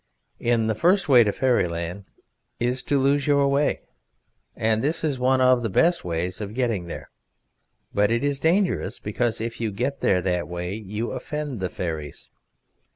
In 0.39 0.65
the 0.65 0.73
first 0.73 1.07
way 1.07 1.23
to 1.23 1.31
Fairyland 1.31 2.05
is 2.59 2.81
to 2.81 2.97
lose 2.97 3.27
your 3.27 3.47
way, 3.47 3.81
and 4.55 4.81
this 4.81 5.03
is 5.03 5.19
one 5.19 5.41
of 5.41 5.61
the 5.61 5.69
best 5.69 6.03
ways 6.03 6.41
of 6.41 6.55
getting 6.55 6.87
there; 6.87 7.11
but 7.93 8.09
it 8.09 8.23
is 8.23 8.39
dangerous, 8.39 8.97
because 8.97 9.39
if 9.39 9.61
you 9.61 9.69
get 9.71 10.01
there 10.01 10.19
that 10.19 10.47
way 10.47 10.73
you 10.73 11.11
offend 11.11 11.59
the 11.59 11.69
fairies. 11.69 12.31